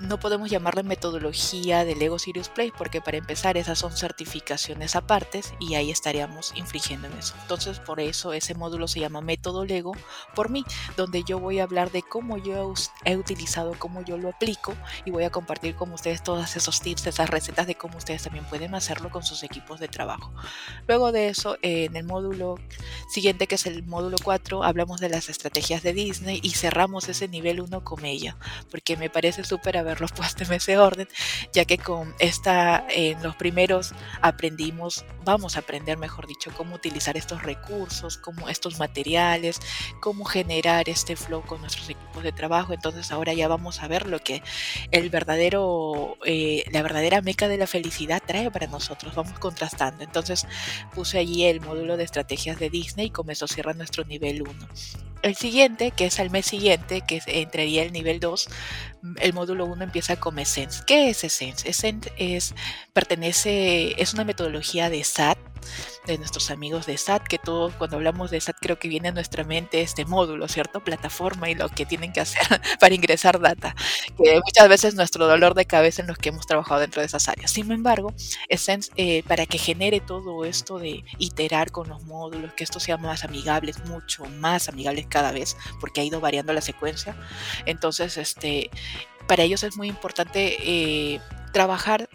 [0.00, 5.54] no podemos llamarle metodología de Lego Serious Play porque para empezar esas son certificaciones apartes
[5.58, 7.34] y ahí estaríamos infringiendo en eso.
[7.42, 9.92] Entonces por eso ese módulo se llama método Lego
[10.34, 10.64] por mí,
[10.96, 15.10] donde yo voy a hablar de cómo yo he utilizado, cómo yo lo aplico y
[15.10, 18.74] voy a compartir con ustedes todos esos tips, esas recetas de cómo ustedes también pueden
[18.74, 20.32] hacerlo con sus equipos de trabajo.
[20.86, 22.56] Luego de eso, en el módulo
[23.08, 27.28] siguiente que es el módulo 4, hablamos de las estrategias de Disney y cerramos ese
[27.28, 28.36] nivel 1 con ella,
[28.70, 31.08] porque me parece súper haberlos puesto en ese orden,
[31.52, 37.16] ya que con esta, en los primeros aprendimos, vamos a aprender, mejor dicho, cómo utilizar
[37.16, 39.60] estos recursos, cómo estos materiales,
[40.00, 42.72] cómo generar este flow con nuestros equipos de trabajo.
[42.72, 44.42] Entonces ahora ya vamos a ver lo que
[44.90, 49.14] el verdadero, eh, la verdadera meca de la felicidad trae para nosotros.
[49.14, 50.04] Vamos contrastando.
[50.04, 50.46] Entonces
[50.94, 54.68] puse allí el módulo de estrategias de Disney y con eso cierra nuestro nivel 1.
[55.22, 58.48] El siguiente, que es al mes siguiente, que entraría el nivel 2,
[59.20, 60.82] el módulo 1 empieza con Essence.
[60.86, 61.68] ¿Qué es Essence?
[61.68, 62.54] Essence es,
[62.92, 65.38] pertenece, es una metodología de SAT,
[66.06, 69.12] de nuestros amigos de SAT, que todos cuando hablamos de SAT creo que viene a
[69.12, 70.80] nuestra mente este módulo, ¿cierto?
[70.80, 72.42] Plataforma y lo que tienen que hacer
[72.80, 73.74] para ingresar data,
[74.16, 77.28] que muchas veces nuestro dolor de cabeza en los que hemos trabajado dentro de esas
[77.28, 77.50] áreas.
[77.50, 78.14] Sin embargo,
[78.48, 82.96] Essence, eh, para que genere todo esto de iterar con los módulos, que esto sea
[82.96, 87.16] más amigable, mucho más amigable cada vez, porque ha ido variando la secuencia,
[87.66, 88.70] entonces, este,
[89.26, 91.20] para ellos es muy importante eh,
[91.52, 92.08] trabajar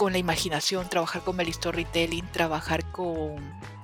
[0.00, 3.36] con la imaginación, trabajar con el storytelling, trabajar con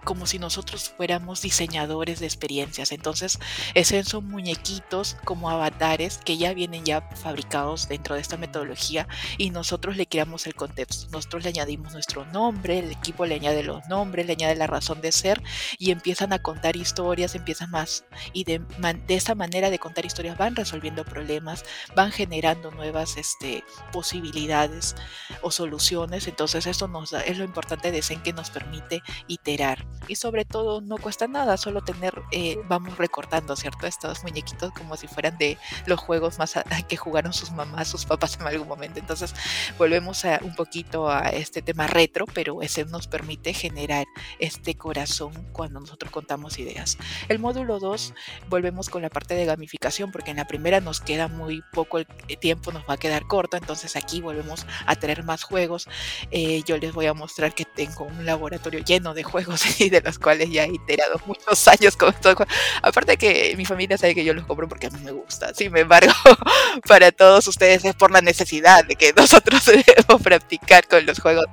[0.06, 2.92] como si nosotros fuéramos diseñadores de experiencias.
[2.92, 3.40] Entonces,
[3.74, 9.50] esos son muñequitos como avatares que ya vienen ya fabricados dentro de esta metodología y
[9.50, 11.08] nosotros le creamos el contexto.
[11.10, 15.00] Nosotros le añadimos nuestro nombre, el equipo le añade los nombres, le añade la razón
[15.00, 15.42] de ser
[15.76, 18.62] y empiezan a contar historias, empiezan más y de,
[19.08, 21.64] de esa manera de contar historias van resolviendo problemas,
[21.96, 24.94] van generando nuevas este, posibilidades
[25.42, 26.28] o soluciones.
[26.28, 30.44] Entonces, esto nos da, es lo importante de Zen que nos permite iterar y sobre
[30.44, 33.86] todo no cuesta nada, solo tener, eh, vamos recortando, ¿cierto?
[33.86, 36.54] Estos muñequitos como si fueran de los juegos más
[36.88, 38.98] que jugaron sus mamás, sus papás en algún momento.
[38.98, 39.34] Entonces
[39.78, 44.06] volvemos a, un poquito a este tema retro, pero ese nos permite generar
[44.38, 46.98] este corazón cuando nosotros contamos ideas.
[47.28, 48.14] El módulo 2,
[48.48, 52.06] volvemos con la parte de gamificación, porque en la primera nos queda muy poco el
[52.40, 55.88] tiempo, nos va a quedar corto, entonces aquí volvemos a tener más juegos.
[56.30, 60.18] Eh, yo les voy a mostrar que tengo un laboratorio lleno de juegos de los
[60.18, 62.46] cuales ya he iterado muchos años con todo.
[62.82, 65.54] Aparte que mi familia sabe que yo los compro porque a mí me gusta.
[65.54, 66.12] Sin embargo,
[66.88, 71.46] para todos ustedes es por la necesidad de que nosotros debemos practicar con los juegos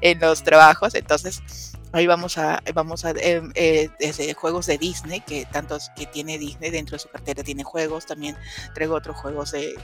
[0.00, 0.94] en los trabajos.
[0.94, 1.42] Entonces,
[1.92, 6.36] Ahí vamos a, vamos a em, eh, desde juegos de Disney, que tantos que tiene
[6.36, 8.36] Disney dentro de su cartera tiene juegos, también
[8.74, 9.78] traigo otros juegos de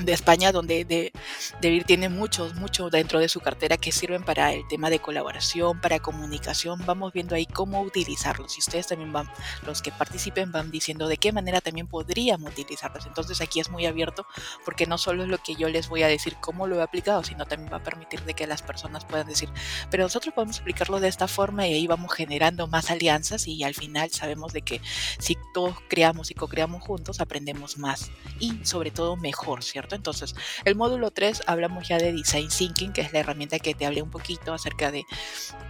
[0.00, 1.12] de España, donde de,
[1.60, 5.80] DeVir tiene muchos, muchos dentro de su cartera que sirven para el tema de colaboración,
[5.80, 6.84] para comunicación.
[6.84, 8.56] Vamos viendo ahí cómo utilizarlos.
[8.56, 9.30] Y ustedes también van,
[9.66, 13.06] los que participen, van diciendo de qué manera también podríamos utilizarlos.
[13.06, 14.26] Entonces aquí es muy abierto
[14.64, 17.22] porque no solo es lo que yo les voy a decir cómo lo he aplicado,
[17.22, 19.48] sino también va a permitir de que las personas puedan decir,
[19.90, 23.74] pero nosotros podemos explicarlo de esta forma y ahí vamos generando más alianzas y al
[23.74, 24.80] final sabemos de que
[25.18, 29.83] si todos creamos y co-creamos juntos, aprendemos más y sobre todo mejor, ¿cierto?
[29.92, 33.86] Entonces, el módulo 3 hablamos ya de Design Thinking, que es la herramienta que te
[33.86, 35.04] hablé un poquito acerca de,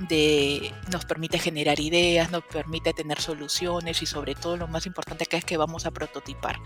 [0.08, 5.26] de nos permite generar ideas, nos permite tener soluciones y sobre todo lo más importante
[5.26, 6.58] que es que vamos a prototipar.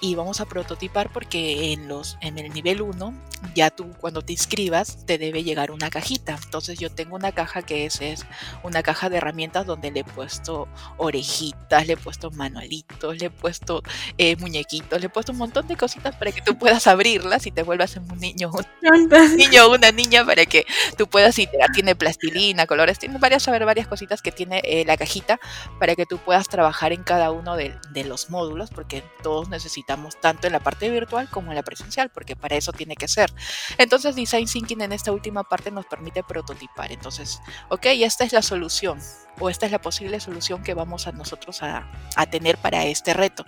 [0.00, 3.14] Y vamos a prototipar porque en, los, en el nivel 1,
[3.54, 6.38] ya tú cuando te inscribas, te debe llegar una cajita.
[6.44, 8.26] Entonces yo tengo una caja que es, es
[8.62, 13.30] una caja de herramientas donde le he puesto orejitas, le he puesto manualitos, le he
[13.30, 13.82] puesto
[14.18, 17.50] eh, muñequitos, le he puesto un montón de cositas para que tú puedas abrirlas y
[17.50, 18.66] te vuelvas un niño, un
[19.36, 21.70] niño o una niña para que tú puedas iterar.
[21.72, 25.40] Tiene plastilina, colores, tiene varias, varias cositas que tiene eh, la cajita
[25.78, 30.20] para que tú puedas trabajar en cada uno de, de, los módulos, porque todos necesitamos
[30.20, 33.32] tanto en la parte virtual como en la presencial, porque para eso tiene que ser.
[33.78, 36.92] Entonces, Design Thinking en esta última parte nos permite prototipar.
[36.92, 39.00] Entonces, ok, esta es la solución
[39.40, 43.14] o esta es la posible solución que vamos a nosotros a, a tener para este
[43.14, 43.44] reto.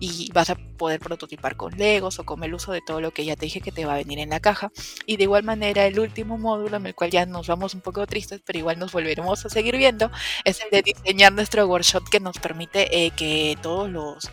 [0.00, 3.24] Y vas a poder prototipar con Legos o con el uso de todo lo que
[3.24, 4.70] ya te dije que te va a venir en la caja.
[5.06, 8.06] Y de igual manera, el último módulo en el cual ya nos vamos un poco
[8.06, 10.10] tristes, pero igual nos volveremos a seguir viendo,
[10.44, 14.30] es el de diseñar nuestro workshop que nos permite eh, que todos los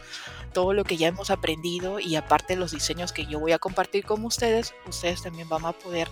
[0.53, 4.05] todo lo que ya hemos aprendido y aparte los diseños que yo voy a compartir
[4.05, 6.07] con ustedes, ustedes también van a poder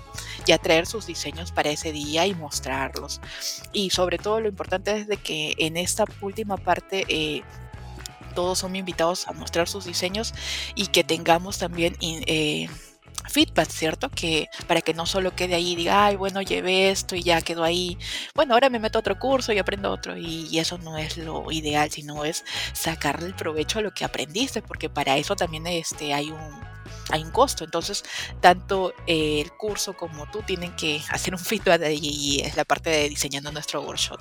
[0.45, 3.21] ya traer sus diseños para ese día y mostrarlos.
[3.71, 7.43] Y sobre todo lo importante es de que en esta última parte eh,
[8.35, 10.33] todos son invitados a mostrar sus diseños
[10.75, 12.69] y que tengamos también eh,
[13.29, 14.09] feedback, ¿cierto?
[14.09, 17.41] Que para que no solo quede ahí y diga, ay, bueno, llevé esto y ya
[17.41, 17.97] quedó ahí.
[18.35, 20.17] Bueno, ahora me meto a otro curso y aprendo otro.
[20.17, 24.05] Y, y, eso no es lo ideal, sino es sacarle el provecho a lo que
[24.05, 26.71] aprendiste, porque para eso también este, hay un
[27.09, 27.63] hay un costo.
[27.63, 28.03] Entonces,
[28.39, 32.89] tanto eh, el curso como tú tienen que hacer un feedback y es la parte
[32.89, 34.19] de diseñando nuestro workshop.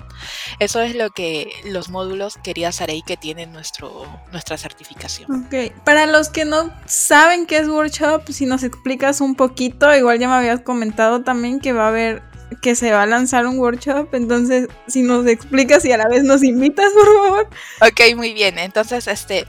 [0.59, 5.45] Eso es lo que los módulos quería ahí que tienen nuestro, nuestra certificación.
[5.45, 10.19] Ok, para los que no saben qué es workshop, si nos explicas un poquito, igual
[10.19, 12.30] ya me habías comentado también que va a haber
[12.61, 16.23] que se va a lanzar un workshop, entonces si nos explicas y a la vez
[16.23, 17.49] nos invitas, por favor.
[17.81, 18.59] Ok, muy bien.
[18.59, 19.45] Entonces, este,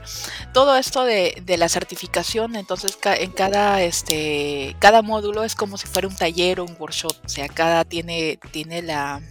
[0.53, 5.87] todo esto de, de la certificación, entonces en cada, este, cada módulo es como si
[5.87, 9.21] fuera un taller o un workshop, o sea, cada tiene, tiene la,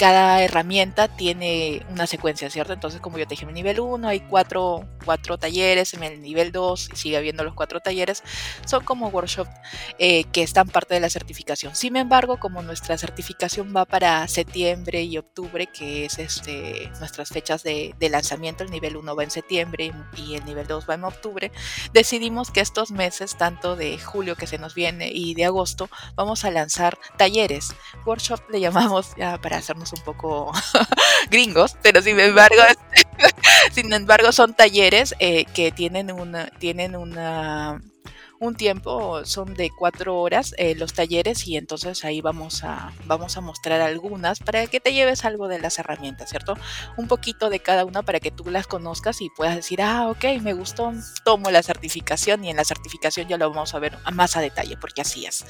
[0.00, 2.72] cada herramienta tiene una secuencia, ¿cierto?
[2.72, 6.22] Entonces, como yo te dije, en el nivel 1 hay cuatro, cuatro, talleres, en el
[6.22, 8.22] nivel 2 sigue habiendo los cuatro talleres,
[8.64, 9.50] son como workshops
[9.98, 11.76] eh, que están parte de la certificación.
[11.76, 17.62] Sin embargo, como nuestra certificación va para septiembre y octubre, que es este, nuestras fechas
[17.62, 21.52] de, lanzamiento, el nivel 1 va en septiembre y el nivel 2 va en octubre,
[21.92, 26.46] decidimos que estos meses, tanto de julio que se nos viene y de agosto, vamos
[26.46, 27.74] a lanzar talleres.
[28.06, 30.52] Workshop le llamamos ya para hacernos un poco
[31.30, 32.62] gringos, pero sin embargo,
[33.72, 37.80] sin embargo son talleres eh, que tienen una, tienen una
[38.40, 43.36] un tiempo, son de cuatro horas eh, los talleres y entonces ahí vamos a, vamos
[43.36, 46.54] a mostrar algunas para que te lleves algo de las herramientas, ¿cierto?
[46.96, 50.24] Un poquito de cada una para que tú las conozcas y puedas decir, ah, ok,
[50.40, 50.90] me gustó,
[51.22, 54.78] tomo la certificación y en la certificación ya lo vamos a ver más a detalle,
[54.78, 55.44] porque así es.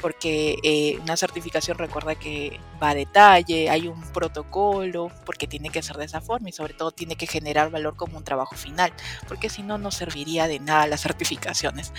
[0.00, 5.82] Porque eh, una certificación recuerda que va a detalle, hay un protocolo, porque tiene que
[5.82, 8.94] ser de esa forma y sobre todo tiene que generar valor como un trabajo final,
[9.28, 11.92] porque si no, no serviría de nada las certificaciones.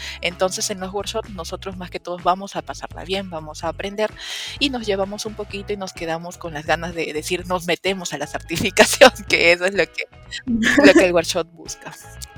[0.69, 4.11] En los workshops nosotros más que todos vamos a pasarla bien, vamos a aprender
[4.59, 8.13] y nos llevamos un poquito y nos quedamos con las ganas de decir nos metemos
[8.13, 10.07] a la certificación, que eso es lo que,
[10.45, 11.93] lo que el workshop busca.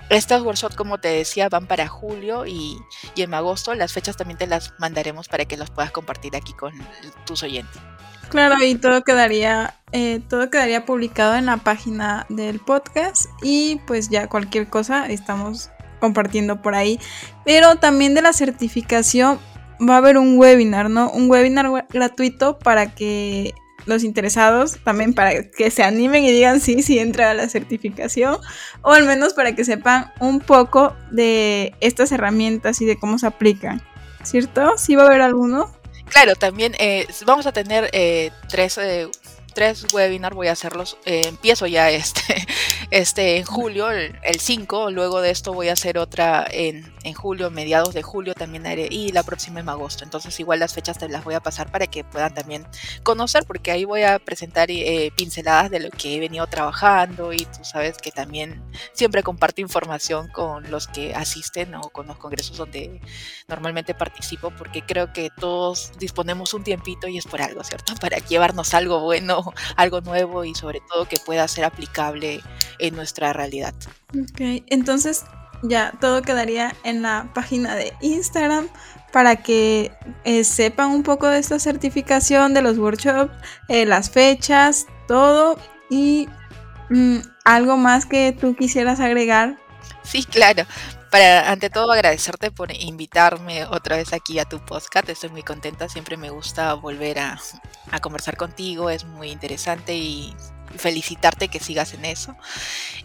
[0.09, 2.77] Estos workshops, como te decía, van para julio y,
[3.15, 3.73] y, en agosto.
[3.73, 6.73] Las fechas también te las mandaremos para que los puedas compartir aquí con
[7.25, 7.81] tus oyentes.
[8.29, 14.09] Claro, y todo quedaría, eh, todo quedaría publicado en la página del podcast y pues
[14.09, 15.69] ya cualquier cosa estamos
[16.03, 16.99] compartiendo por ahí.
[17.45, 19.39] Pero también de la certificación
[19.79, 21.09] va a haber un webinar, ¿no?
[21.09, 23.53] Un webinar gratuito para que
[23.85, 28.37] los interesados también para que se animen y digan sí, sí entra a la certificación
[28.81, 33.27] o al menos para que sepan un poco de estas herramientas y de cómo se
[33.27, 33.81] aplican,
[34.23, 34.77] ¿cierto?
[34.77, 35.69] ¿Sí va a haber alguno?
[36.05, 39.07] Claro, también eh, vamos a tener eh, tres, eh,
[39.53, 42.45] tres webinars voy a hacerlos, eh, empiezo ya este,
[42.91, 47.49] este en julio, el, 5, luego de esto voy a hacer otra en, en, julio,
[47.49, 50.03] mediados de julio también haré, y la próxima en agosto.
[50.03, 52.67] Entonces igual las fechas te las voy a pasar para que puedan también
[53.03, 57.45] conocer, porque ahí voy a presentar eh, pinceladas de lo que he venido trabajando y
[57.45, 62.57] tú sabes que también siempre comparto información con los que asisten o con los congresos
[62.57, 63.01] donde
[63.47, 67.93] normalmente participo, porque creo que todos disponemos un tiempito y es por algo, ¿cierto?
[68.01, 69.42] Para llevarnos algo bueno,
[69.75, 72.41] algo nuevo y sobre todo que pueda ser aplicable
[72.79, 73.73] en nuestra realidad.
[74.09, 75.25] Ok, entonces
[75.63, 78.67] ya todo quedaría en la página de Instagram
[79.11, 79.91] para que
[80.23, 83.31] eh, sepan un poco de esta certificación de los workshops,
[83.69, 85.57] eh, las fechas, todo
[85.89, 86.27] y
[86.89, 89.57] mm, algo más que tú quisieras agregar.
[90.03, 90.65] Sí, claro.
[91.13, 95.07] Para, ante todo, agradecerte por invitarme otra vez aquí a tu podcast.
[95.09, 95.87] Estoy muy contenta.
[95.87, 97.39] Siempre me gusta volver a,
[98.01, 98.89] conversar contigo.
[98.89, 100.35] Es muy interesante y
[100.75, 102.35] felicitarte que sigas en eso.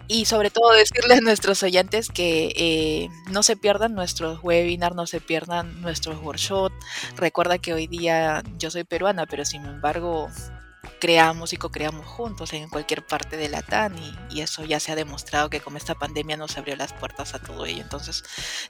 [0.07, 5.07] Y sobre todo decirles a nuestros oyentes que eh, no se pierdan nuestros webinars, no
[5.07, 6.75] se pierdan nuestros workshops.
[7.15, 10.31] Recuerda que hoy día yo soy peruana, pero sin embargo
[10.99, 13.95] creamos y co-creamos juntos en cualquier parte de la TAN
[14.31, 17.41] y, eso ya se ha demostrado que con esta pandemia nos abrió las puertas a
[17.41, 17.83] todo ello.
[17.83, 18.23] Entonces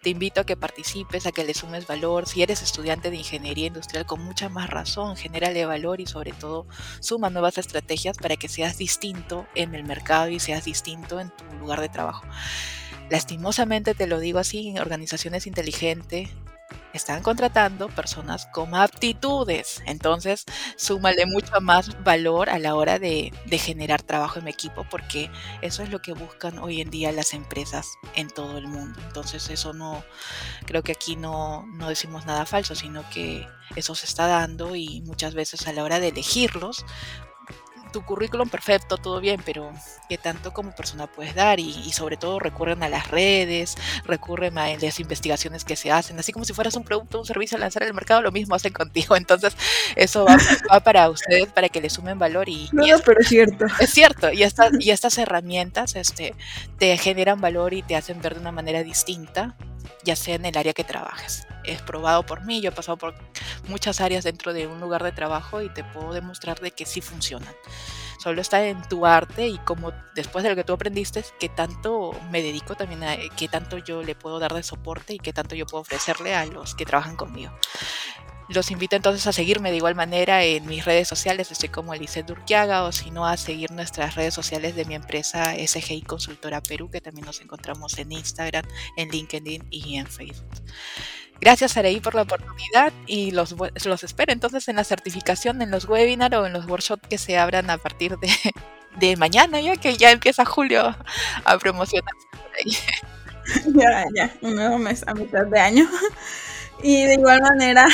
[0.02, 2.26] te invito a que participes, a que le sumes valor.
[2.26, 6.66] Si eres estudiante de ingeniería industrial con mucha más razón, genérale valor y sobre todo
[7.00, 11.44] suma nuevas estrategias para que seas distinto en el mercado y seas distinto en tu
[11.58, 12.26] lugar de trabajo.
[13.10, 16.30] Lastimosamente te lo digo así, en organizaciones inteligentes
[16.92, 19.82] están contratando personas con aptitudes.
[19.86, 20.44] Entonces,
[20.76, 25.30] súmale mucho más valor a la hora de, generar trabajo en equipo, porque
[25.62, 28.98] eso es lo que buscan hoy en día las empresas en todo el mundo.
[29.06, 30.04] Entonces, eso no,
[30.66, 33.46] creo que aquí no, no decimos nada falso, sino que
[33.76, 36.84] eso se está dando y muchas veces a la hora de elegirlos,
[37.88, 39.72] tu currículum perfecto, todo bien, pero
[40.08, 41.60] ¿qué tanto como persona puedes dar?
[41.60, 46.32] Y, sobre todo recurren a las redes, recurren a las investigaciones que se hacen, así
[46.32, 49.16] como si fueras un producto, un servicio a lanzar al mercado, lo mismo hacen contigo.
[49.16, 49.56] Entonces,
[49.96, 50.26] eso
[50.70, 52.48] va, para ustedes, para que le sumen valor.
[52.48, 53.66] Y, no, pero es cierto.
[53.80, 56.34] Es cierto, y, estas y estas herramientas este,
[56.78, 59.56] te generan valor y te hacen ver de una manera distinta
[60.04, 61.46] ya sea en el área que trabajes.
[61.68, 63.14] Es probado por mí, yo he pasado por
[63.68, 67.00] muchas áreas dentro de un lugar de trabajo y te puedo demostrar de que sí
[67.00, 67.54] funcionan.
[68.18, 72.18] Solo está en tu arte y como después de lo que tú aprendiste, qué tanto
[72.30, 75.54] me dedico también a qué tanto yo le puedo dar de soporte y qué tanto
[75.54, 77.52] yo puedo ofrecerle a los que trabajan conmigo.
[78.48, 82.26] Los invito entonces a seguirme de igual manera en mis redes sociales, estoy como Eliseth
[82.26, 86.90] Durquiaga, o si no a seguir nuestras redes sociales de mi empresa SGI Consultora Perú,
[86.90, 88.64] que también nos encontramos en Instagram,
[88.96, 90.48] en LinkedIn y en Facebook.
[91.40, 95.88] Gracias Araí por la oportunidad y los, los espero entonces en la certificación, en los
[95.88, 98.28] webinars o en los workshops que se abran a partir de,
[98.98, 100.96] de mañana, ya que ya empieza julio
[101.44, 102.28] a promocionarse
[103.74, 105.88] Ya, ya, un nuevo mes a mitad de año.
[106.80, 107.88] Y de igual manera,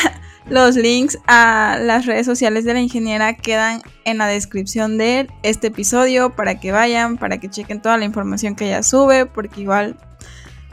[0.47, 5.69] los links a las redes sociales de la ingeniera quedan en la descripción de este
[5.69, 9.97] episodio para que vayan, para que chequen toda la información que ella sube, porque igual,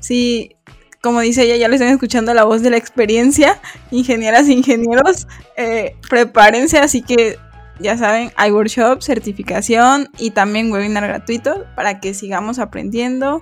[0.01, 0.57] si,
[1.01, 5.27] como dice ella, ya le están escuchando la voz de la experiencia, ingenieras ingenieros,
[5.57, 7.39] eh, prepárense, así que
[7.79, 13.41] ya saben, hay workshop, certificación y también webinar gratuito para que sigamos aprendiendo.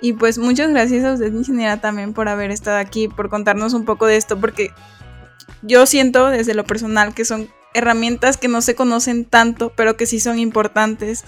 [0.00, 3.84] Y pues muchas gracias a usted, ingeniera, también por haber estado aquí, por contarnos un
[3.84, 4.70] poco de esto, porque
[5.62, 10.06] yo siento desde lo personal que son herramientas que no se conocen tanto, pero que
[10.06, 11.24] sí son importantes.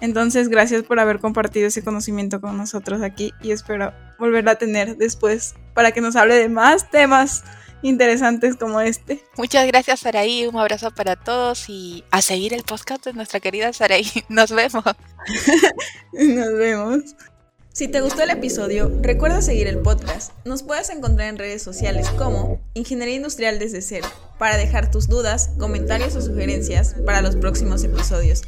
[0.00, 4.96] Entonces, gracias por haber compartido ese conocimiento con nosotros aquí y espero volverla a tener
[4.96, 7.44] después para que nos hable de más temas
[7.82, 9.22] interesantes como este.
[9.36, 10.46] Muchas gracias, Saraí.
[10.46, 14.06] Un abrazo para todos y a seguir el podcast de nuestra querida Saraí.
[14.28, 14.84] Nos vemos.
[16.12, 17.02] nos vemos.
[17.72, 20.32] Si te gustó el episodio, recuerda seguir el podcast.
[20.44, 25.50] Nos puedes encontrar en redes sociales como Ingeniería Industrial desde cero para dejar tus dudas,
[25.56, 28.42] comentarios o sugerencias para los próximos episodios.